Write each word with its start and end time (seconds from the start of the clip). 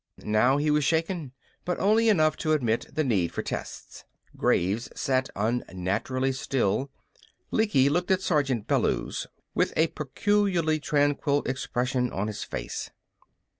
Now 0.25 0.57
he 0.57 0.71
was 0.71 0.83
shaken, 0.83 1.31
but 1.63 1.79
only 1.79 2.09
enough 2.09 2.35
to 2.37 2.53
admit 2.53 2.87
the 2.91 3.03
need 3.03 3.31
for 3.31 3.43
tests. 3.43 4.03
Graves 4.35 4.89
sat 4.95 5.29
unnaturally 5.35 6.31
still. 6.31 6.89
Lecky 7.51 7.87
looked 7.87 8.09
at 8.09 8.23
Sergeant 8.23 8.65
Bellews 8.65 9.27
with 9.53 9.73
a 9.77 9.89
peculiarly 9.89 10.79
tranquil 10.79 11.43
expression 11.43 12.11
on 12.11 12.25
his 12.25 12.43
face. 12.43 12.89